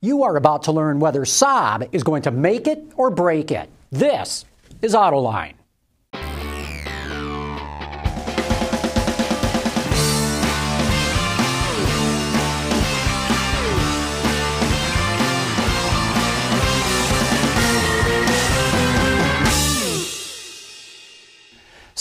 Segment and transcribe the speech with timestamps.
[0.00, 3.68] You are about to learn whether Saab is going to make it or break it.
[3.90, 4.44] This
[4.80, 5.54] is Autoline.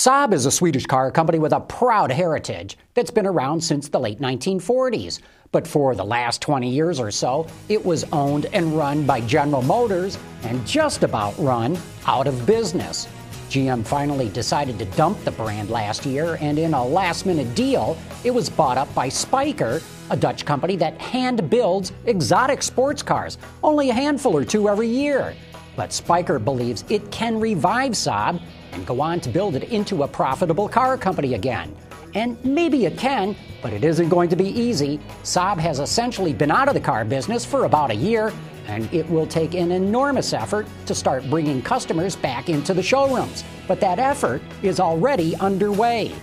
[0.08, 4.00] Saab is a Swedish car company with a proud heritage that's been around since the
[4.00, 5.20] late 1940s.
[5.52, 9.62] But for the last 20 years or so, it was owned and run by General
[9.64, 13.06] Motors and just about run out of business.
[13.50, 17.98] GM finally decided to dump the brand last year, and in a last minute deal,
[18.24, 23.38] it was bought up by Spyker, a Dutch company that hand builds exotic sports cars,
[23.62, 25.36] only a handful or two every year.
[25.76, 28.42] But Spyker believes it can revive Saab
[28.74, 31.76] and go on to build it into a profitable car company again.
[32.16, 35.00] And maybe it can, but it isn't going to be easy.
[35.24, 38.34] Saab has essentially been out of the car business for about a year,
[38.68, 43.44] and it will take an enormous effort to start bringing customers back into the showrooms.
[43.68, 46.14] But that effort is already underway.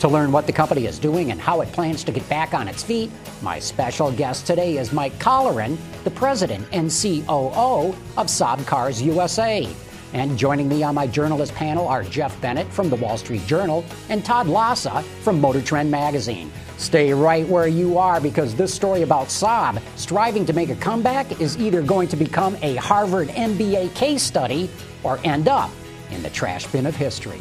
[0.00, 2.68] To learn what the company is doing and how it plans to get back on
[2.68, 3.10] its feet,
[3.42, 9.68] my special guest today is Mike Colleran, the president and COO of Saab Cars USA.
[10.14, 13.84] And joining me on my journalist panel are Jeff Bennett from the Wall Street Journal
[14.08, 16.50] and Todd Lassa from Motor Trend Magazine.
[16.78, 21.40] Stay right where you are because this story about Saab striving to make a comeback
[21.40, 24.70] is either going to become a Harvard MBA case study
[25.02, 25.70] or end up
[26.10, 27.40] in the trash bin of history.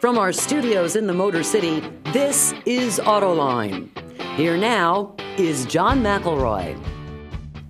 [0.00, 3.88] From our studios in the Motor City, this is Autoline.
[4.36, 6.78] Here now is John McElroy.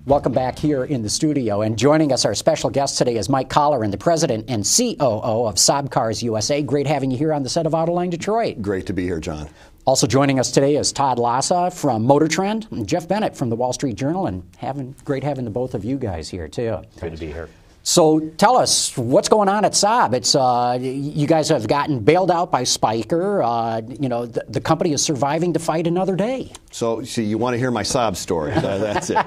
[0.05, 1.61] Welcome back here in the studio.
[1.61, 5.55] And joining us, our special guest today is Mike Colleran, the president and COO of
[5.55, 6.61] Saab Cars USA.
[6.61, 8.61] Great having you here on the set of Autoline Detroit.
[8.61, 9.49] Great to be here, John.
[9.85, 13.55] Also joining us today is Todd Lassa from Motor Trend and Jeff Bennett from the
[13.57, 14.27] Wall Street Journal.
[14.27, 16.79] And having great having the both of you guys here, too.
[17.01, 17.49] Good to be here.
[17.87, 20.13] So tell us what's going on at Saab.
[20.13, 23.41] It's uh, you guys have gotten bailed out by Spyker.
[23.41, 26.51] Uh, you know the, the, company is surviving to fight another day.
[26.69, 28.51] So see, you want to hear my Saab story?
[28.51, 29.17] Uh, that's it.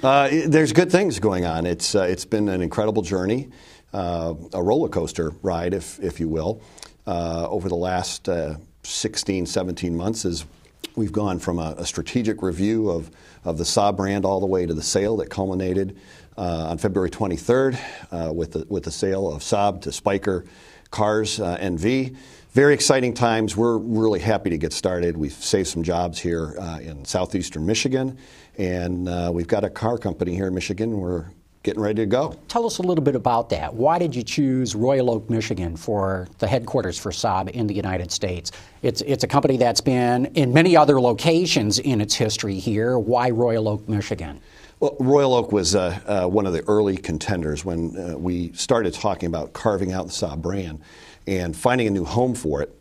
[0.00, 1.66] Uh, there's good things going on.
[1.66, 3.48] It's uh, it's been an incredible journey,
[3.92, 6.62] uh, a roller coaster ride, if if you will,
[7.06, 8.28] over the last
[8.84, 10.24] 16, 17 months.
[10.24, 10.44] As
[10.94, 13.10] we've gone from a, a strategic review of
[13.44, 15.98] of the Saab brand all the way to the sale that culminated
[16.36, 17.78] uh, on February 23rd
[18.10, 20.46] uh, with, the, with the sale of Saab to Spyker
[20.90, 22.16] Cars uh, NV.
[22.52, 23.56] Very exciting times.
[23.56, 25.16] We're really happy to get started.
[25.16, 28.16] We've saved some jobs here uh, in southeastern Michigan,
[28.58, 30.98] and uh, we've got a car company here in Michigan.
[30.98, 31.26] We're
[31.64, 32.36] getting ready to go.
[32.46, 33.74] Tell us a little bit about that.
[33.74, 38.12] Why did you choose Royal Oak, Michigan for the headquarters for Saab in the United
[38.12, 38.52] States?
[38.82, 42.98] It's, it's a company that's been in many other locations in its history here.
[42.98, 44.40] Why Royal Oak, Michigan?
[44.84, 48.92] Well, Royal Oak was uh, uh, one of the early contenders when uh, we started
[48.92, 50.82] talking about carving out the Saab brand
[51.26, 52.78] and finding a new home for it.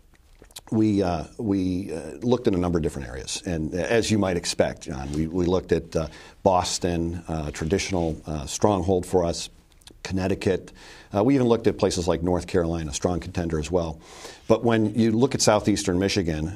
[0.69, 3.41] We, uh, we uh, looked in a number of different areas.
[3.45, 6.07] And as you might expect, John, we, we looked at uh,
[6.43, 9.49] Boston, traditional stronghold for us,
[10.03, 10.73] Connecticut.
[11.23, 14.01] we even looked at places like North Carolina, strong contender as well.
[14.49, 16.51] But when you look at southeastern Michigan,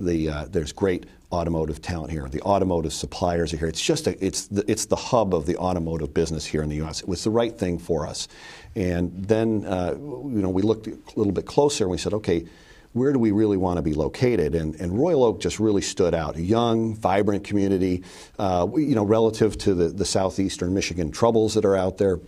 [0.00, 2.28] the, there's great automotive talent here.
[2.28, 3.68] The automotive suppliers are here.
[3.68, 6.76] It's just a, it's the, it's the hub of the automotive business here in the
[6.76, 7.00] U.S.
[7.00, 8.28] It was the right thing for us.
[8.74, 12.46] And then uh, you know we looked a little bit closer and we said, okay,
[12.96, 14.54] where do we really want to be located?
[14.54, 16.36] And, and Royal Oak just really stood out.
[16.36, 18.02] A young, vibrant community,
[18.38, 22.20] uh, you know, relative to the, the southeastern Michigan troubles that are out there.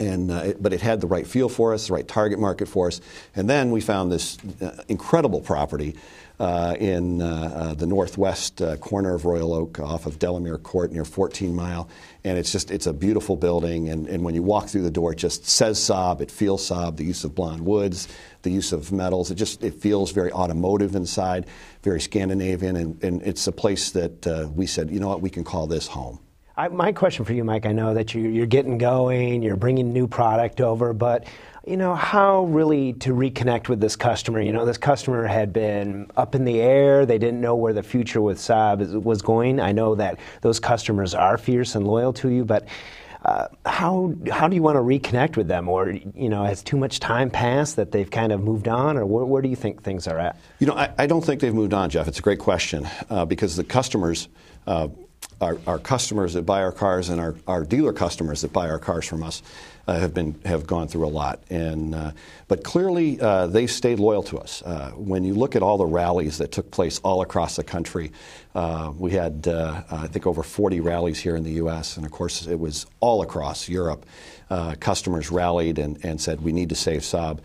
[0.00, 2.66] And, uh, it, but it had the right feel for us, the right target market
[2.66, 3.00] for us.
[3.36, 5.96] And then we found this uh, incredible property
[6.40, 10.90] uh, in uh, uh, the northwest uh, corner of Royal Oak off of Delamere Court
[10.90, 11.86] near 14 Mile.
[12.24, 13.90] And it's just, it's a beautiful building.
[13.90, 16.96] And, and when you walk through the door, it just says Saab, it feels Saab,
[16.96, 18.08] the use of blonde woods,
[18.40, 19.30] the use of metals.
[19.30, 21.46] It just, it feels very automotive inside,
[21.82, 22.74] very Scandinavian.
[22.74, 25.88] And, and it's a place that we said, you know what, we can call this
[25.88, 26.20] home.
[26.60, 29.94] I, my question for you, Mike, I know that you, you're getting going, you're bringing
[29.94, 31.26] new product over, but
[31.66, 34.42] you know, how really to reconnect with this customer.
[34.42, 37.06] You know, this customer had been up in the air.
[37.06, 39.58] They didn't know where the future with Saab was going.
[39.58, 42.68] I know that those customers are fierce and loyal to you, but
[43.24, 46.76] uh, how how do you want to reconnect with them, or you know, has too
[46.76, 49.82] much time passed that they've kind of moved on, or where, where do you think
[49.82, 50.36] things are at?
[50.58, 52.08] You know, I, I, don't think they've moved on, Jeff.
[52.08, 54.28] It's a great question uh, because the customers.
[54.66, 54.88] Uh,
[55.40, 58.78] our, our, customers that buy our cars and our, our dealer customers that buy our
[58.78, 59.42] cars from us
[59.90, 61.42] uh, have been have gone through a lot.
[61.50, 62.12] And uh,
[62.46, 64.62] but clearly uh, they stayed loyal to us.
[64.62, 68.12] Uh, when you look at all the rallies that took place all across the country,
[68.54, 71.96] uh, we had I think over 40 rallies here in the U.S.
[71.96, 74.06] and of course it was all across Europe.
[74.78, 77.40] customers rallied and, and said we need to save Saab.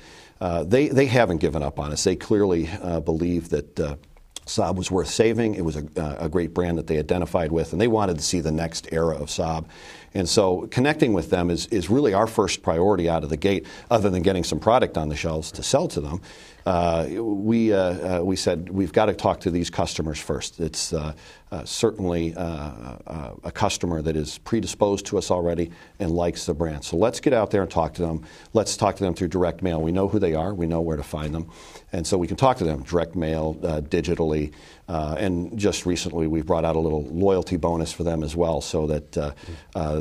[0.69, 2.03] they they haven't given up on us.
[2.03, 2.69] They clearly
[3.03, 3.97] believe that
[4.45, 5.55] Saab was worth saving.
[5.55, 8.41] It was a, a, great brand that they identified with, and they wanted to see
[8.41, 9.65] the next era of Saab.
[10.13, 13.65] And so connecting with them is, is really our first priority out of the gate,
[13.89, 16.21] other than getting some product on the shelves to sell to them.
[16.65, 17.77] Uh, we, uh,
[18.19, 20.59] uh, we said we've got to talk to these customers first.
[20.59, 21.13] It's uh,
[21.51, 26.83] uh, certainly a customer that is predisposed to us already and likes the brand.
[26.83, 28.25] So let's get out there and talk to them.
[28.53, 29.79] Let's talk to them through direct mail.
[29.79, 31.51] We know who they are, we know where to find them.
[31.93, 34.51] And so we can talk to them direct mail, digitally.
[34.87, 38.87] and just recently, we've brought out a little loyalty bonus for them as well so
[38.87, 39.35] that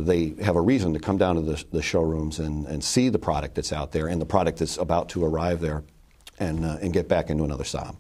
[0.07, 3.19] they have a reason to come down to the, the showrooms and, and see the
[3.19, 5.85] product that's out there and the product that's about to arrive there
[6.39, 7.97] and, uh, and get back into another Saab.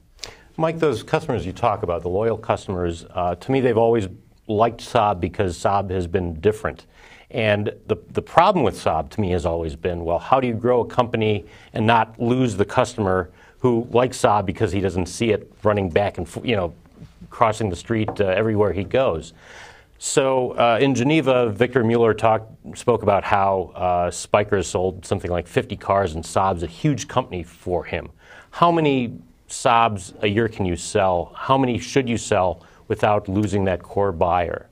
[0.56, 4.08] Mike, those customers you talk about, the loyal customers, uh, to me, they've always
[4.46, 6.86] liked Saab because Saab has been different.
[7.30, 10.54] And the, the problem with Saab to me has always been well, how do you
[10.54, 15.30] grow a company and not lose the customer who likes Saab because he doesn't see
[15.30, 16.72] it running back and, you know,
[17.30, 19.32] crossing the street uh, everywhere he goes?
[20.06, 25.46] So uh, in Geneva, Victor Muller talked, spoke about how uh, Spyker sold something like
[25.46, 28.10] 50 cars, and Saab's a huge company for him.
[28.50, 29.18] How many
[29.48, 31.32] Saabs a year can you sell?
[31.34, 34.68] How many should you sell without losing that core buyer?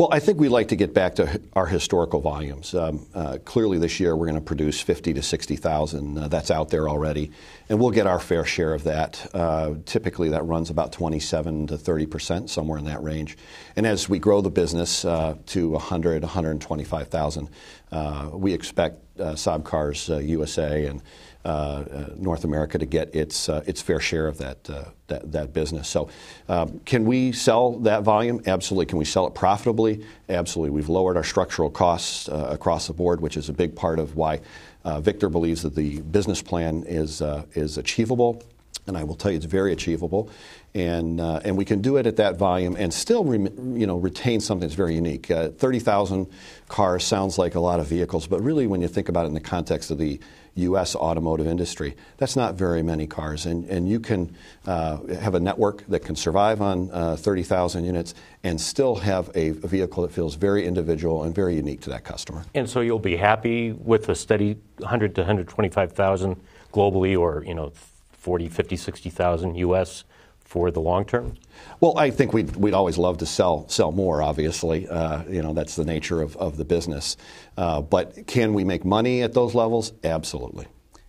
[0.00, 2.74] Well, I think we like to get back to our historical volumes.
[2.74, 6.16] Um, uh, clearly, this year we're going to produce 50 to 60,000.
[6.16, 7.32] Uh, that's out there already,
[7.68, 9.30] and we'll get our fair share of that.
[9.34, 13.36] Uh, typically, that runs about 27 to 30 percent, somewhere in that range.
[13.76, 17.50] And as we grow the business uh, to 100, 125,000,
[17.92, 23.48] uh, we expect uh, Saab Cars USA and uh, uh, North America to get its
[23.48, 24.64] uh, its fair share of that
[25.08, 25.88] that, that, business.
[25.88, 26.08] So,
[26.48, 28.42] um, can we sell that volume?
[28.46, 28.86] Absolutely.
[28.86, 30.04] Can we sell it profitably?
[30.28, 30.70] Absolutely.
[30.70, 34.40] We've lowered our structural costs across the board, which is a big part of why
[34.84, 37.22] Victor believes that the business plan is
[37.54, 38.42] is achievable
[38.86, 40.30] and I will tell you it's very achievable,
[40.74, 44.40] and uh, and we can do it at that volume and still you know retain
[44.40, 45.30] something that's very unique.
[45.30, 46.26] Uh, Thirty thousand
[46.68, 49.34] cars sounds like a lot of vehicles, but really when you think about it in
[49.34, 50.20] the context of the
[50.54, 50.94] U.S.
[50.94, 51.96] automotive industry.
[52.18, 54.36] That's not very many cars, and, and you can
[54.66, 59.50] uh, have a network that can survive on uh, 30,000 units and still have a,
[59.50, 62.44] vehicle that feels very individual and very unique to that customer.
[62.54, 66.40] And so you'll be happy with a steady 100 to 125,000
[66.72, 67.72] globally, or you know,
[68.12, 70.04] 40, 50, 60,000 U.S
[70.50, 71.36] for the long term?
[71.78, 74.20] Well, I think we'd, we'd always love to sell sell more.
[74.20, 77.16] Obviously, uh, you know that's the nature of, of the business.
[77.56, 79.92] Uh, but can we make money at those levels?
[80.02, 80.66] Absolutely.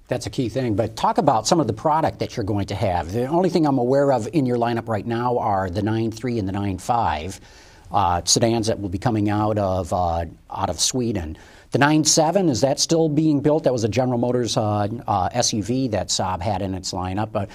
[0.10, 0.76] That's a key thing.
[0.76, 3.14] But talk about some of the product that you're going to have.
[3.14, 6.48] The only thing I'm aware of in your lineup right now are the 9.3 and
[6.48, 7.40] the 9.5
[7.92, 11.38] uh, sedans that will be coming out of uh, out of Sweden.
[11.72, 13.64] The 9.7, is that still being built?
[13.64, 17.32] That was a General Motors uh, uh, SUV that Saab had in its lineup.
[17.32, 17.50] But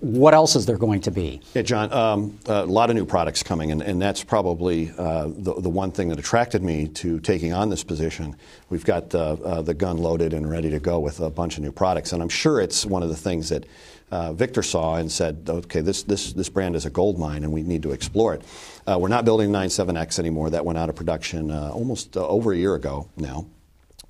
[0.00, 1.40] what else is there going to be?
[1.54, 5.54] Yeah, John, um, a lot of new products coming, and, and that's probably uh, the,
[5.54, 8.34] the one thing that attracted me to taking on this position.
[8.70, 11.62] We've got uh, uh, the gun loaded and ready to go with a bunch of
[11.62, 13.66] new products, and I'm sure it's one of the things that
[14.10, 17.52] uh, Victor saw and said, okay, this, this, this brand is a gold mine and
[17.52, 18.42] we need to explore it.
[18.84, 20.50] We're not building 97X anymore.
[20.50, 23.46] That went out of production almost over a year ago now.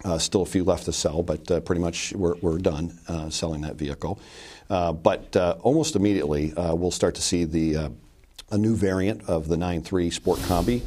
[0.03, 3.29] Uh, still a few left to sell, but uh, pretty much we're, we're done uh,
[3.29, 4.19] selling that vehicle.
[4.71, 7.91] Uh, but uh, almost immediately, uh, we'll start to see the
[8.53, 10.83] a new variant of the 9.3 Sport Combi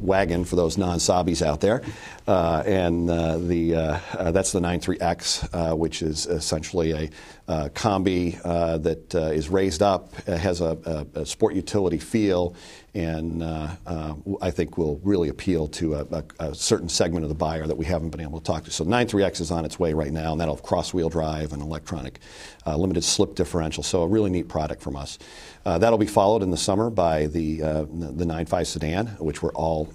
[0.00, 1.82] wagon for those non-Saabis out there,
[2.28, 7.10] and the that's the 9.3X, which is essentially
[7.48, 8.40] a combi
[8.82, 10.78] that is raised up, has a,
[11.16, 12.54] a, a, sport utility feel,
[12.94, 17.34] and uh, uh, I think will really appeal to a, a, certain segment of the
[17.34, 18.70] buyer that we haven't been able to talk to.
[18.70, 22.20] So 93X is on its way right now, and that'll have cross-wheel drive and electronic
[22.66, 23.82] uh, limited slip differential.
[23.82, 25.18] So a really neat product from us.
[25.64, 29.88] that'll be followed in the summer by the the 95 sedan, which we're all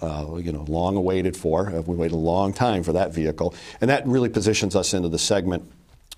[0.44, 1.70] you know long awaited for.
[1.86, 5.20] we waited a long time for that vehicle, and that really positions us into the
[5.20, 5.72] segment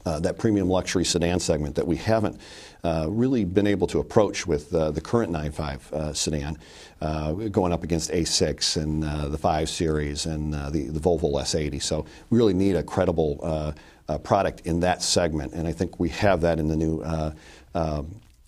[0.05, 2.39] uh, that premium luxury sedan segment that we haven't
[2.83, 6.57] uh, really been able to approach with uh, the current 9.5 uh, sedan,
[7.01, 11.81] uh, going up against A6 and uh, the 5 Series and the, the, Volvo S80.
[11.81, 13.75] So we really need a credible
[14.23, 17.01] product in that segment, and I think we have that in the new.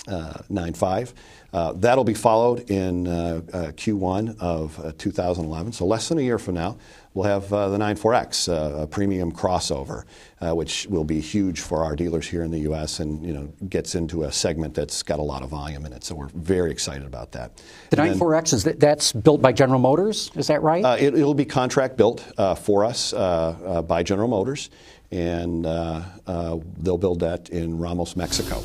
[0.07, 1.13] Uh, 9.5.
[1.53, 5.71] Uh, that'll be followed in uh, uh Q1 of uh, 2011.
[5.71, 6.77] So less than a year from now,
[7.13, 10.03] we'll have uh, the 9.4X, a premium crossover,
[10.41, 12.99] which will be huge for our dealers here in the U.S.
[12.99, 16.03] and you know gets into a segment that's got a lot of volume in it.
[16.03, 17.61] So we're very excited about that.
[17.91, 21.01] The 9.4X is that, that's built by General Motors, is that right?
[21.01, 22.19] it, will be contract built
[22.57, 24.71] for us by General Motors,
[25.11, 28.61] and they'll build that in Ramos, Mexico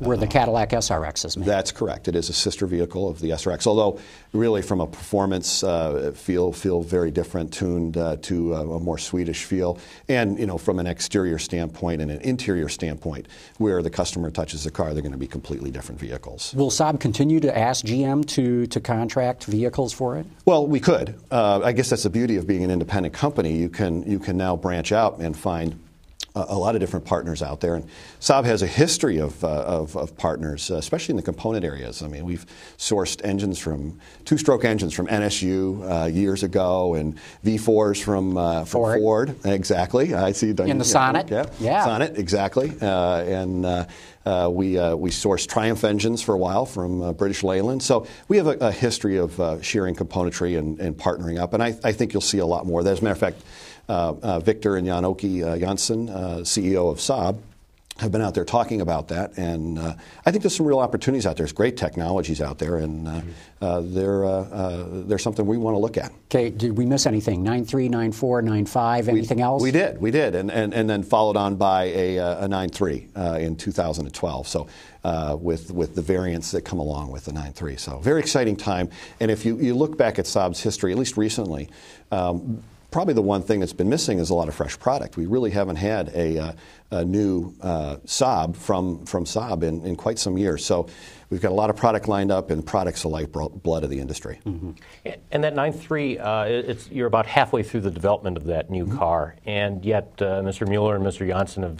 [0.00, 1.46] where the Cadillac SRX is made.
[1.46, 2.08] That's correct.
[2.08, 4.00] It is a sister vehicle of the SRX, although
[4.32, 8.98] really from a performance uh, feel feel very different, tuned uh, to a, a, more
[8.98, 9.78] Swedish feel,
[10.08, 13.28] and you know from an exterior standpoint and an interior standpoint,
[13.58, 16.54] where the customer touches the car, they're going to be completely different vehicles.
[16.54, 20.26] Will Saab continue to ask GM to to contract vehicles for it?
[20.44, 21.14] Well, we could.
[21.30, 23.56] Uh, I guess that's the beauty of being an independent company.
[23.56, 25.78] You can you can now branch out and find
[26.34, 27.74] a lot of different partners out there.
[27.74, 27.84] And
[28.20, 32.02] Saab has a history of, uh, of, of, partners, uh, especially in the component areas.
[32.02, 32.46] I mean, we've
[32.78, 38.64] sourced engines from two stroke engines from NSU uh, years ago and V4s from, uh,
[38.64, 39.00] from Ford.
[39.00, 39.46] Ford.
[39.46, 40.14] Exactly.
[40.14, 41.30] I see In the Sonnet.
[41.30, 41.46] Yeah.
[41.58, 41.84] yeah.
[41.84, 42.72] Sonnet, exactly.
[42.80, 43.86] Uh, and uh,
[44.52, 47.82] we, we sourced Triumph engines for a while from British Leyland.
[47.82, 51.54] So we have a, a history of sharing componentry and, and, partnering up.
[51.54, 52.82] And I, I think you'll see a lot more.
[52.82, 53.42] that As a matter of fact,
[54.40, 56.08] Victor and Jan-Åke uh, Jonsson,
[56.42, 57.38] CEO of Saab,
[58.00, 59.94] have been out there talking about that, and uh,
[60.24, 61.44] I think there's some real opportunities out there.
[61.44, 63.20] There's great technologies out there, and uh,
[63.60, 66.10] uh, they're, they're something we want to look at.
[66.26, 67.44] Okay, did we miss anything?
[67.44, 69.62] 9.3, 9.4, 9.5, anything we, else?
[69.62, 73.56] We did, we did, and, and, and then followed on by a, a 9.3 in
[73.56, 74.48] 2012.
[74.48, 74.66] So
[75.36, 77.78] with, with the variants that come along with the 9.3.
[77.78, 78.88] So very exciting time.
[79.20, 81.68] And if you, you look back at Saab's history, at least recently,
[82.10, 85.16] um, probably the one thing that's been missing is a lot of fresh product.
[85.16, 86.52] We really haven't had a, uh,
[86.90, 90.64] a new uh, Saab from, from Saab in, in quite some years.
[90.64, 90.88] So
[91.30, 94.40] we've got a lot of product lined up, and products the lifeblood of the industry.
[94.44, 94.72] Mm-hmm.
[95.30, 98.98] And that 9.3, uh, it's, you're about halfway through the development of that new mm-hmm.
[98.98, 100.68] car, and yet uh, Mr.
[100.68, 101.26] Muller and Mr.
[101.26, 101.78] Jonsson have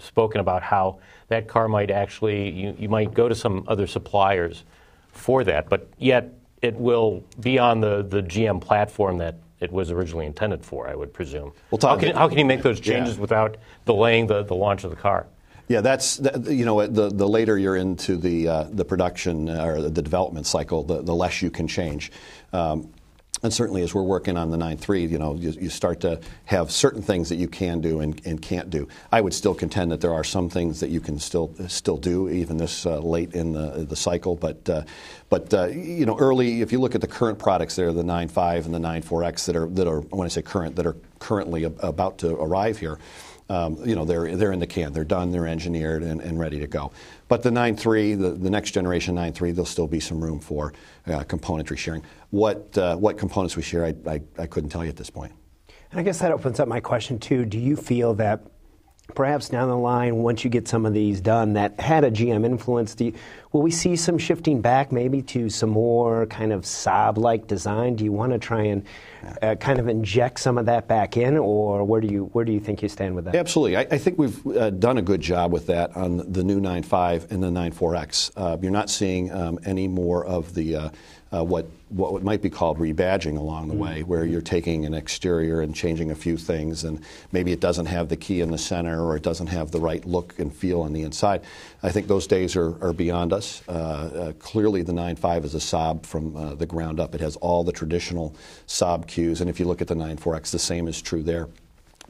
[0.00, 0.98] spoken about how
[1.28, 4.64] that car might actually, you, you might go to some other suppliers
[5.12, 9.90] for that, but yet it will be on the, the GM platform that it was
[9.90, 11.52] originally intended for, I would presume.
[11.70, 13.20] Well, how, can, how can you make those changes yeah.
[13.20, 15.26] without delaying the, the launch of the car?
[15.68, 19.82] Yeah, that's you know the the later you're into the uh, the production uh, or
[19.82, 22.10] the development cycle, the, the less you can change.
[22.54, 22.90] Um,
[23.42, 26.70] and certainly, as we're working on the 9-3, you know, you, you, start to have
[26.70, 28.88] certain things that you can do and, and, can't do.
[29.12, 32.28] I would still contend that there are some things that you can still still do,
[32.28, 34.34] even this uh, late in the, the cycle.
[34.34, 34.82] But uh,
[35.28, 38.64] but uh, you know, early, if you look at the current products, there, the 9.5
[38.64, 42.18] and the 9.4x that are that are when I say current, that are currently about
[42.18, 42.98] to arrive here.
[43.50, 44.92] Um, you know, they're, they're in the can.
[44.92, 46.92] They're done, they're engineered, and, and ready to go.
[47.28, 50.72] But the 9.3, the, the next generation 9.3, there'll still be some room for
[51.06, 52.02] uh, componentry sharing.
[52.30, 55.32] What, uh, what components we share, I, I, I couldn't tell you at this point.
[55.90, 57.44] And I guess that opens up my question, too.
[57.44, 58.42] Do you feel that
[59.14, 62.44] perhaps down the line, once you get some of these done that had a GM
[62.44, 63.12] influence, you,
[63.52, 67.96] will we see some shifting back maybe to some more kind of Saab like design?
[67.96, 68.84] Do you want to try and
[69.42, 72.52] uh, kind of inject some of that back in, or where do you where do
[72.52, 73.34] you think you stand with that?
[73.34, 76.60] Absolutely, I, I think we've uh, done a good job with that on the new
[76.60, 78.32] 9.5 and the 9.4x.
[78.36, 80.92] Uh, you're not seeing um, any more of the
[81.32, 83.82] uh, what what might be called rebadging along the mm-hmm.
[83.82, 87.86] way, where you're taking an exterior and changing a few things, and maybe it doesn't
[87.86, 90.82] have the key in the center or it doesn't have the right look and feel
[90.82, 91.42] on the inside.
[91.82, 93.62] I think those days are, are beyond us.
[93.68, 97.14] Uh, uh, clearly, the 9.5 is a Saab from uh, the ground up.
[97.14, 98.34] It has all the traditional
[98.66, 101.48] Saab cues, and if you look at the 9.4X, the same is true there.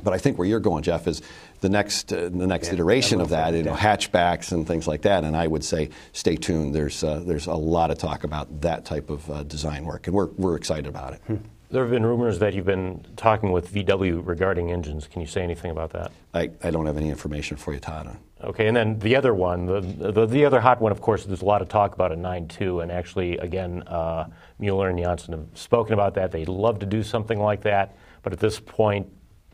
[0.02, 1.23] But I think where you're going, Jeff, is
[1.61, 5.02] the next uh, the next yeah, iteration of that, you know, hatchbacks and things like
[5.02, 5.25] that.
[5.25, 6.75] And I would say, stay tuned.
[6.75, 10.14] There's uh, there's a lot of talk about that type of uh, design work, and
[10.14, 11.21] we're we're excited about it.
[11.26, 11.37] Hmm.
[11.71, 15.07] There have been rumors that you've been talking with VW regarding engines.
[15.07, 16.12] Can you say anything about that?
[16.33, 18.17] I, I don't have any information for you, Todd.
[18.43, 21.43] Okay, and then the other one, the, the, the other hot one, of course, there's
[21.43, 24.28] a lot of talk about a 9.2, and actually, again, uh,
[24.59, 26.33] Muller and Jonsson have spoken about that.
[26.33, 29.07] They'd love to do something like that, but at this point,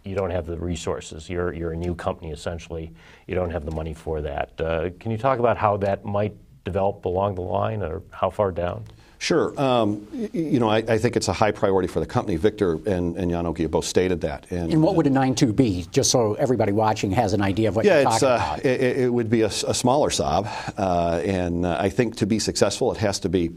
[0.05, 1.29] you don't have the resources.
[1.29, 2.93] You're, you're a new company, essentially.
[3.27, 4.61] You don't have the money for that.
[4.61, 6.35] Uh, can you talk about how that might
[6.65, 8.85] develop along the line or how far down?
[9.19, 9.59] Sure.
[9.59, 12.37] Um, you know, I, I, think it's a high priority for the company.
[12.37, 14.45] Victor and, and Jan-Åke both stated that.
[14.51, 17.77] And, and what would a 9.2 be, just so everybody watching has an idea of
[17.77, 18.67] what yeah, you're talking uh, about?
[18.67, 20.47] It, it, would be a, a smaller Saab.
[20.77, 23.53] Uh, and uh, I think to be successful, it has to be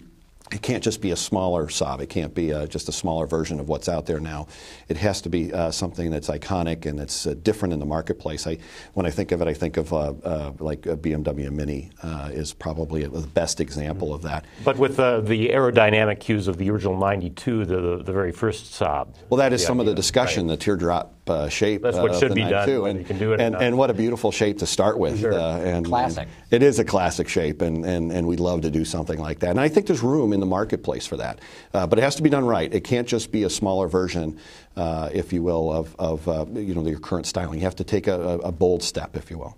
[0.52, 2.00] it can't just be a smaller Saab.
[2.00, 4.48] It can't be uh, just a smaller version of what's out there now.
[4.88, 8.48] It has to be uh, something that's iconic and that's uh, different in the marketplace.
[8.48, 8.58] I,
[8.94, 12.30] when I think of it, I think of uh, uh, like a BMW Mini uh,
[12.32, 14.46] is probably the best example of that.
[14.64, 19.16] But with the aerodynamic cues of the original 92, the, the very first Saab.
[19.30, 19.92] Well, that is some idea.
[19.92, 20.58] of the discussion, right.
[20.58, 21.82] the teardrop uh, shape.
[21.82, 22.70] That's what should be done.
[22.70, 23.42] And, you can do it.
[23.42, 25.20] And, and, what a beautiful shape to start with.
[25.20, 25.34] Sure.
[25.34, 26.28] Uh, and, classic.
[26.52, 29.40] And it is a classic shape, and, and, and we'd love to do something like
[29.40, 29.52] that.
[29.52, 31.40] And I think there's room in the marketplace for that.
[31.74, 32.74] Uh, but it has to be done right.
[32.74, 34.40] It can't just be a smaller version,
[34.76, 37.60] uh, if you will, of, of uh, you know, your current styling.
[37.60, 39.58] You have to take a, a bold step, if you will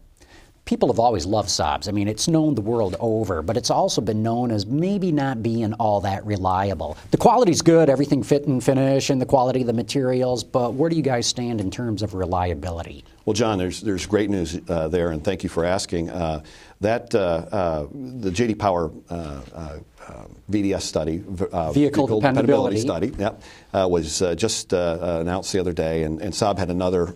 [0.69, 1.89] people have always loved Saabs.
[1.89, 5.41] I mean, it's known the world over, but it's also been known as maybe not
[5.41, 6.95] being all that reliable.
[7.09, 10.91] The quality's good, everything fit and finish, and the quality of the materials, but where
[10.91, 13.03] do you guys stand in terms of reliability?
[13.25, 16.09] Well, John, there's, there's great news uh, there, and thank you for asking.
[16.09, 16.43] Uh,
[16.81, 17.19] that uh,
[17.51, 22.77] uh the JD Power uh, uh, um, VDS study, uh, vehicle, vehicle dependability.
[22.77, 26.71] dependability study, yep, uh, was uh, just announced the other day, and, and Saab had
[26.71, 27.13] another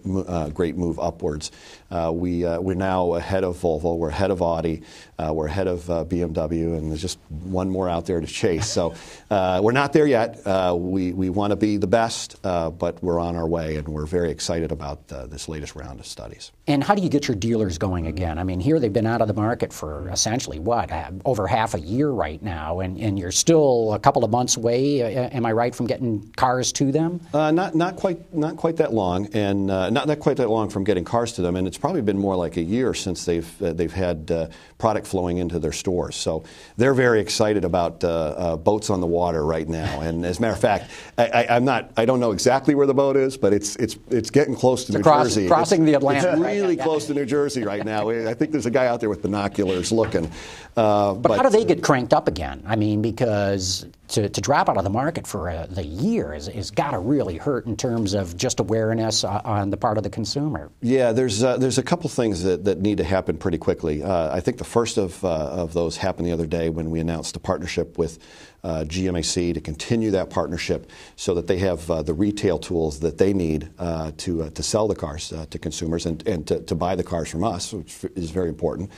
[0.54, 1.52] great move upwards.
[1.90, 4.84] we, we're now ahead of Volvo, we're ahead of Audi,
[5.18, 8.70] we're ahead of BMW, and there's just one more out there to chase.
[8.70, 8.94] So
[9.32, 10.42] we're not there yet.
[10.76, 14.30] we we want to be the best, but we're on our way, and we're very
[14.30, 16.52] excited about this latest round of studies.
[16.68, 18.38] And how do you get your dealers going again?
[18.38, 20.92] I mean, here they've been out of the market for essentially what
[21.26, 25.02] over half a year right now, and, and you're still a couple of months away.
[25.02, 27.20] Uh, am I right from getting cars to them?
[27.34, 30.70] Uh, not not quite not quite that long, and uh, not not quite that long
[30.70, 31.56] from getting cars to them.
[31.56, 35.08] And it's probably been more like a year since they've uh, they've had uh, product
[35.08, 36.16] flowing into their stores.
[36.16, 36.44] So
[36.78, 40.02] they're very excited about uh, boats on the water right now.
[40.02, 42.94] And as a matter of fact, I, am not I don't know exactly where the
[42.94, 45.48] boat is, but it's it's it's getting close to it's New cross, Jersey.
[45.48, 46.32] Crossing the Atlantic.
[46.32, 48.10] It's really right close to New Jersey right now.
[48.10, 50.30] I think there's a guy out there with binoculars looking.
[50.76, 52.64] but, but how do they get cranked up again?
[52.66, 56.48] I mean, because to, to drop out of the market for a, the year is,
[56.48, 60.04] is got to really hurt in terms of just awareness uh, on the part of
[60.04, 60.70] the consumer.
[60.82, 64.04] Yeah, there's uh, there's a couple things that, that need to happen pretty quickly.
[64.04, 67.00] Uh, I think the first of uh, of those happened the other day when we
[67.00, 68.20] announced a partnership with
[68.64, 73.18] uh, GMAC to continue that partnership so that they have uh, the retail tools that
[73.18, 73.70] they need
[74.18, 77.44] to to sell the cars to consumers and, and to, to buy the cars from
[77.44, 78.92] us, which is very important.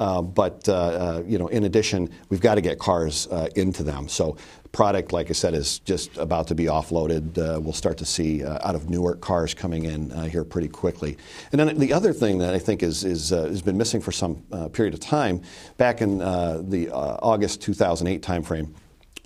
[0.00, 4.08] Uh, but uh, uh, you know, in addition, we've got to get cars into them.
[4.08, 4.36] So
[4.70, 7.36] product, like I said, is just about to be offloaded.
[7.38, 10.68] Uh, we'll start to see uh, out of Newark cars coming in uh, here pretty
[10.68, 11.16] quickly.
[11.50, 14.36] And then the other thing that I think is, is has been missing for some
[14.72, 15.42] period of time,
[15.76, 18.72] back in the August 2008 timeframe.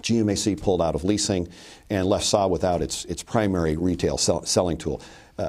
[0.02, 1.46] GMAC pulled out of leasing
[1.88, 5.00] and left Saab without its, its primary retail sell, selling tool.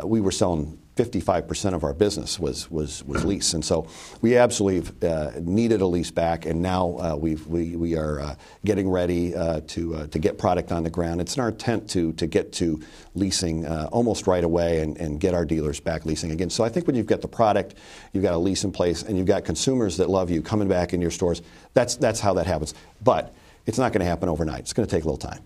[0.03, 3.53] we were selling 55% of our business was, was, was lease.
[3.53, 3.87] And so
[4.21, 8.89] we absolutely uh, needed a lease back, and now uh, we we, are uh, getting
[8.89, 11.21] ready uh, to, uh, to get product on the ground.
[11.21, 12.81] It's in our intent to, to get to
[13.15, 16.49] leasing uh, almost right away and, and get our dealers back leasing again.
[16.49, 17.75] So I think when you've got the product,
[18.11, 20.93] you've got a lease in place, and you've got consumers that love you coming back
[20.93, 21.41] in your stores,
[21.73, 22.73] that's, that's how that happens.
[23.03, 23.33] But
[23.65, 24.61] it's not going to happen overnight.
[24.61, 25.43] It's going to take a little time.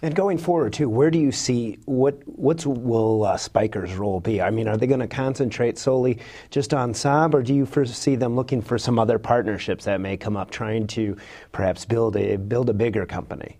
[0.00, 4.40] And going forward too, where do you see what what's will uh, Spyker's role be?
[4.40, 6.18] I mean, are they going to concentrate solely
[6.50, 10.16] just on Saab, or do you foresee them looking for some other partnerships that may
[10.16, 11.16] come up, trying to
[11.50, 13.58] perhaps build a build a bigger company?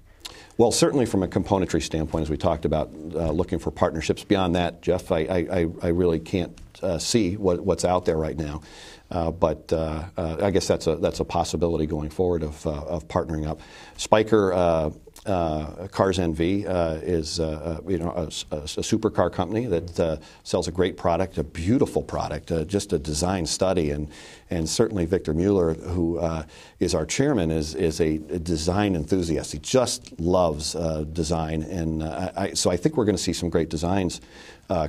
[0.59, 4.24] Well, certainly from a componentry standpoint, as we talked about, uh, looking for partnerships.
[4.24, 8.37] Beyond that, Jeff, I, I, I really can't uh, see what, what's out there right
[8.37, 8.62] now.
[9.09, 12.72] Uh, but uh, uh, I guess that's a that's a possibility going forward of, uh,
[12.72, 13.61] of partnering up.
[13.96, 14.92] Spyker
[15.29, 18.23] uh, Cars NV uh, is uh, uh, you know a,
[18.55, 22.93] a, a, supercar company that uh, sells a great product, a beautiful product, uh, just
[22.93, 24.09] a design study, and
[24.51, 26.19] and certainly Victor Muller, who
[26.81, 29.53] is our chairman, is is a, design enthusiast.
[29.53, 30.73] He just loves
[31.12, 34.21] design, and I, so I think we're going to see some great designs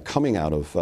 [0.03, 0.75] coming out of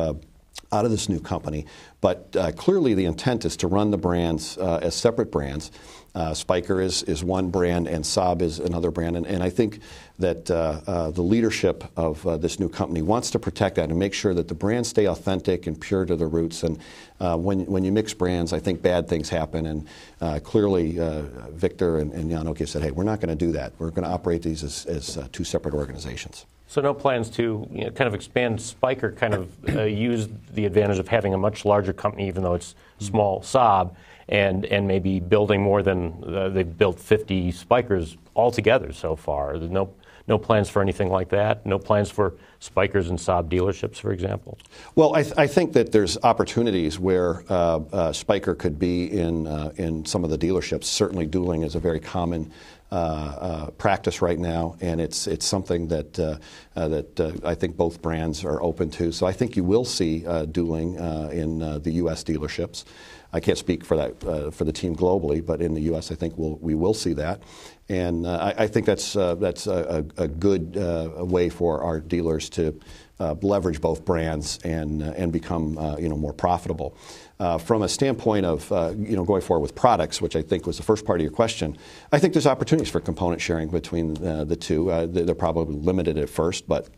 [0.71, 1.65] out of this new company.
[2.01, 5.71] But uh, clearly, the intent is to run the brands uh, as separate brands.
[6.17, 9.15] Uh, Spyker is, is one brand, and Saab is another brand.
[9.17, 9.81] And, and I think
[10.17, 13.99] that uh, uh, the leadership of uh, this new company wants to protect that and
[13.99, 16.63] make sure that the brands stay authentic and pure to their roots.
[16.63, 16.79] And
[17.19, 19.67] when, when you mix brands, I think bad things happen.
[19.67, 20.97] And clearly,
[21.51, 23.73] Victor and, and said, hey, we're not going to do that.
[23.77, 26.47] We're going to operate these as, as two separate organizations.
[26.69, 30.65] So no plans to you know, kind of expand Spyker, kind of uh, use the
[30.65, 33.95] advantage of having a much larger company, even though it's small Saab,
[34.27, 39.57] and and maybe building more than uh, they've built 50 Spykers altogether so far.
[39.57, 39.93] There's no
[40.27, 41.65] no plans for anything like that?
[41.65, 44.57] No plans for Spykers and Saab dealerships, for example?
[44.95, 49.47] Well, I, th- I think that there's opportunities where uh, uh, Spyker could be in,
[49.47, 50.85] uh, in some of the dealerships.
[50.85, 52.51] Certainly, dueling is a very common
[52.89, 56.37] uh, uh, practice right now, and it's it's something that uh,
[56.73, 59.11] that I think both brands are open to.
[59.11, 60.95] So I think you will see dueling
[61.31, 62.23] in the U.S.
[62.23, 62.85] dealerships.
[63.33, 66.37] I can't speak for that for the team globally, but in the U.S., I think
[66.37, 67.41] we'll, we will see that,
[67.89, 72.79] and I, I, think that's that's a, a good way for our dealers to
[73.41, 76.97] leverage both brands and and become you know more profitable.
[77.39, 80.65] Uh, from a standpoint of uh, you know going forward with products, which I think
[80.65, 81.77] was the first part of your question,
[82.11, 84.89] I think there's opportunities for component sharing between uh, the two.
[84.89, 86.89] Uh, they're probably limited at first, but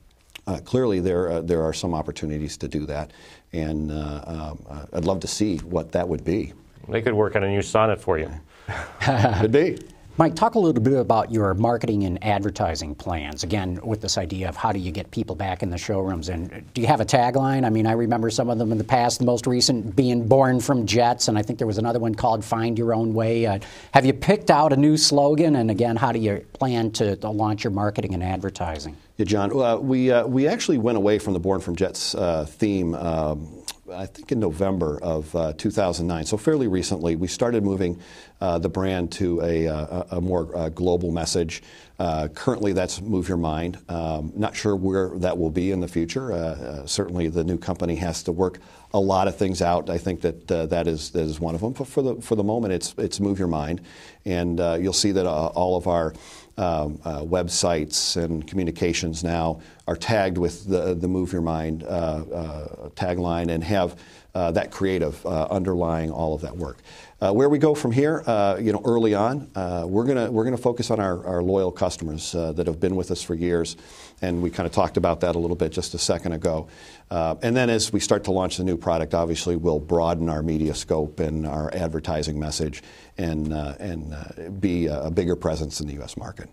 [0.47, 3.11] uh, clearly there uh, there are some opportunities to do that,
[3.51, 6.53] and um, I'd love to see what that would be.
[6.87, 8.31] They could work on a new sonnet for you.
[9.41, 9.77] could be.
[10.19, 13.41] Mike, talk a little bit about your marketing and advertising plans.
[13.41, 16.73] Again, with this idea of how do you get people back in the showrooms, and
[16.73, 17.65] do you have a tagline?
[17.65, 19.19] I mean, I remember some of them in the past.
[19.19, 22.43] The most recent being "Born from Jets," and I think there was another one called
[22.43, 23.59] "Find Your Own Way." Uh,
[23.93, 25.55] have you picked out a new slogan?
[25.55, 28.97] And again, how do you plan to, to launch your marketing and advertising?
[29.15, 32.43] Yeah, John, uh, we uh, we actually went away from the "Born from Jets" uh,
[32.43, 32.93] theme.
[32.93, 33.58] Um,
[33.91, 37.99] I think in November of uh, 2009, so fairly recently, we started moving
[38.41, 41.63] uh, the brand to a, a, a more uh, global message.
[41.97, 43.77] Uh, currently, that's Move Your Mind.
[43.89, 46.31] Um, not sure where that will be in the future.
[46.31, 48.59] Uh, uh, certainly, the new company has to work
[48.93, 49.89] a lot of things out.
[49.89, 51.73] I think that that is that is one of them.
[51.73, 53.81] But for the for the moment, it's it's Move Your Mind,
[54.25, 56.13] and you'll see that all of our
[56.59, 61.87] um, uh, websites and communications now are tagged with the, the Move Your Mind uh,
[61.87, 63.95] uh, tagline and have
[64.35, 66.77] uh, that creative uh, underlying all of that work.
[67.21, 68.23] Uh, where we go from here,
[68.61, 69.49] you know, early on,
[69.89, 73.21] we're gonna we're gonna focus on our, our loyal customers that have been with us
[73.21, 73.75] for years,
[74.21, 76.67] and we kind of talked about that a little bit just a second ago.
[77.09, 80.43] Uh, and then as we start to launch the new product, obviously we'll broaden our
[80.43, 82.83] media scope and our advertising message,
[83.17, 86.17] and uh, and uh, be a bigger presence in the U.S.
[86.17, 86.49] market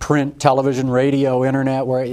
[0.00, 1.86] print, television, radio, internet?
[1.86, 2.04] Where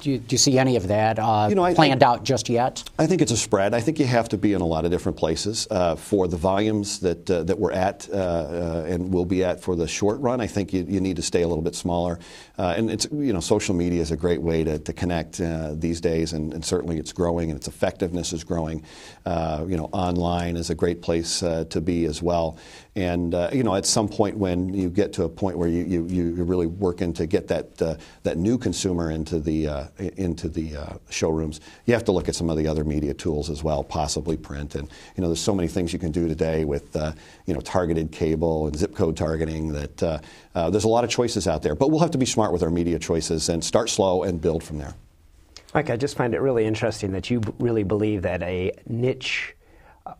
[0.00, 2.24] do you, do you see any of that uh, you know, I, planned I, out
[2.24, 2.84] just yet?
[2.98, 3.74] I think it's a spread.
[3.74, 6.36] I think you have to be in a lot of different places uh, for the
[6.36, 10.20] volumes that uh, that we're at uh, uh, and will be at for the short
[10.20, 10.40] run.
[10.40, 12.18] I think you, you need to stay a little bit smaller.
[12.58, 15.38] Uh, and it's you know social media is a great way to, to connect
[15.80, 18.82] these days, and, and, certainly it's growing and its effectiveness is growing.
[19.26, 22.58] you know, online is a great place to be as well.
[22.96, 25.84] And uh, you know, at some point when you get to a point where you,
[25.84, 30.48] you, you're really working to get that uh, that new consumer into the uh, into
[30.48, 33.64] the uh, showrooms, you have to look at some of the other media tools as
[33.64, 34.76] well, possibly print.
[34.76, 37.12] And you know, there's so many things you can do today with uh,
[37.46, 41.48] you know targeted cable and zip code targeting that uh, there's a lot of choices
[41.48, 41.74] out there.
[41.74, 44.62] But we'll have to be smart with our media choices and start slow and build
[44.62, 44.94] from there.
[45.74, 49.53] Mike, I just find it really interesting that you really believe that a niche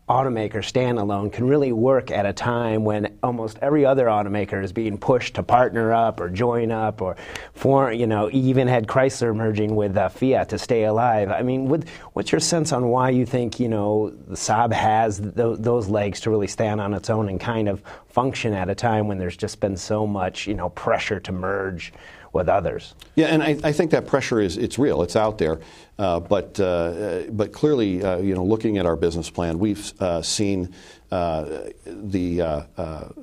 [0.09, 4.97] automaker standalone can really work at a time when almost every other automaker is being
[4.97, 7.15] pushed to partner up or join up or
[7.53, 11.29] for you know even had Chrysler merging with uh, Fiat to stay alive.
[11.29, 11.69] I mean,
[12.13, 16.19] what's your sense on why you think you know the Saab has th- those legs
[16.21, 19.37] to really stand on its own and kind of function at a time when there's
[19.37, 21.93] just been so much you know pressure to merge
[22.35, 22.93] with others.
[23.15, 25.01] Yeah, and I, I, think that pressure is it's real.
[25.01, 25.61] It's out there,
[25.97, 30.21] uh, but uh, but clearly, uh, you know, looking at our business plan, we've uh,
[30.21, 30.75] seen.
[31.11, 32.63] Uh, the uh,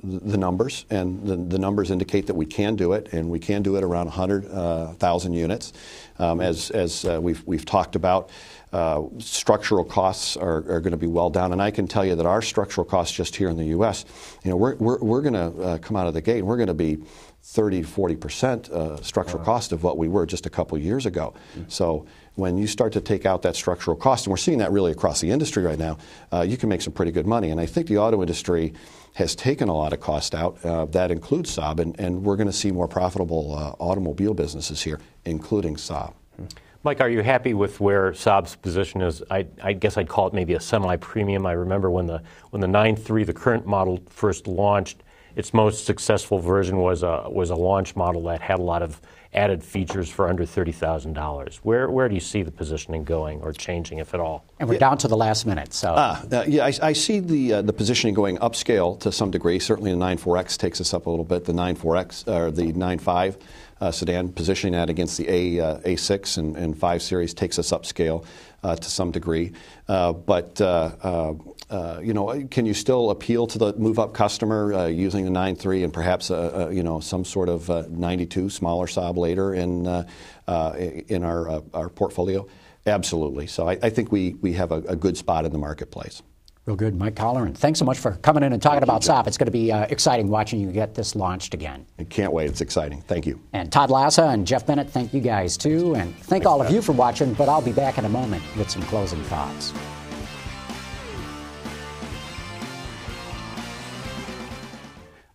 [0.03, 3.61] the numbers and the, the, numbers indicate that we can do it, and we can
[3.61, 5.73] do it around 100,000 units,
[6.17, 8.31] um, as as we've we've talked about.
[8.73, 11.51] Uh, structural costs are, are going to be well down.
[11.51, 14.03] And I can tell you that our structural costs just here in the U.S.,
[14.43, 16.57] you know, we're, we're, we're going to uh, come out of the gate and we're
[16.57, 16.97] going to be
[17.45, 19.45] 30 40 percent uh, structural wow.
[19.45, 21.33] cost of what we were just a couple years ago.
[21.51, 21.69] Mm-hmm.
[21.69, 22.05] So
[22.35, 25.19] when you start to take out that structural cost, and we're seeing that really across
[25.19, 25.97] the industry right now,
[26.31, 27.51] uh, you can make some pretty good money.
[27.51, 28.73] And I think the auto industry
[29.15, 30.63] has taken a lot of cost out.
[30.65, 34.81] Uh, that includes Saab, and, and we're going to see more profitable uh, automobile businesses
[34.81, 36.13] here, including Saab.
[36.41, 36.45] Mm-hmm.
[36.85, 39.23] Mike, are you happy with where Saab's position is?
[39.31, 41.45] I, I guess I'd call it maybe a semi-premium.
[41.45, 45.01] I remember when the when the 9.3, the current model, first launched
[45.35, 49.01] its most successful version was a was a launch model that had a lot of
[49.33, 51.59] added features for under thirty thousand dollars.
[51.63, 54.45] Where where do you see the positioning going or changing, if at all?
[54.59, 54.81] And we're yeah.
[54.81, 55.73] down to the last minute.
[55.73, 59.31] So ah, uh, yeah, I, I, see the uh, the positioning going upscale to some
[59.31, 59.57] degree.
[59.57, 61.45] Certainly, the 94X takes us up a little bit.
[61.45, 63.37] The 94X or the 95
[63.81, 67.71] uh, sedan positioning that against the A uh, A6 and, and 5 series takes us
[67.71, 68.25] upscale
[68.63, 69.51] uh, to some degree.
[69.87, 70.61] Uh, but
[71.73, 75.83] uh, you know, can you still appeal to the move-up customer uh, using the 9.3
[75.83, 79.87] and perhaps, uh, uh, you know, some sort of uh, 92 smaller Saab later in
[81.07, 82.45] in our our portfolio?
[82.85, 83.47] Absolutely.
[83.47, 86.21] So I, I think we we have a, a, good spot in the marketplace.
[86.65, 87.53] Real good, Mike Colleran.
[87.55, 89.27] Thanks so much for coming in and talking Thank about Saab.
[89.27, 91.85] It's going to be uh, exciting watching you get this launched again.
[91.99, 92.49] I can't wait.
[92.49, 93.01] It's exciting.
[93.01, 93.41] Thank you.
[93.51, 96.71] And Todd Lassa and Jeff Bennett, thank you guys too, and thank Thanks, all of
[96.71, 97.33] you for watching.
[97.33, 99.73] But I'll be back in a moment with some closing thoughts.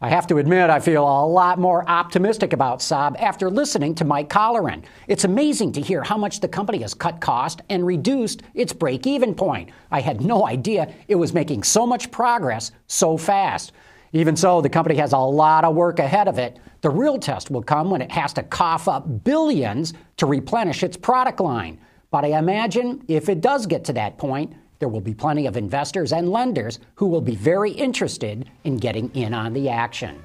[0.01, 4.05] I have to admit, I feel a lot more optimistic about Saab after listening to
[4.05, 4.85] Mike Colleran.
[5.09, 9.09] It's amazing to hear how much the company has cut cost and reduced its break
[9.09, 9.71] even point.
[9.91, 13.73] I had no idea it was making so much progress so fast.
[14.13, 16.61] Even so, the company has a lot of work ahead of it.
[16.81, 20.97] The real test will come when it has to cough up billions to replenish its
[20.97, 21.81] product line.
[22.13, 25.57] But I imagine if it does get to that point, there will be plenty of
[25.57, 30.23] investors and lenders who will be very interested in getting in on the action.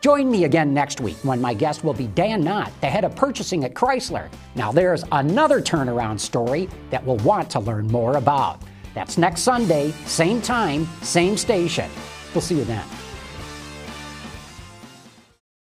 [0.00, 3.16] Join me again next week when my guest will be Dan Knott, the head of
[3.16, 4.28] purchasing at Chrysler.
[4.54, 8.60] Now, there's another turnaround story that we'll want to learn more about.
[8.94, 11.90] That's next Sunday, same time, same station.
[12.34, 12.84] We'll see you then.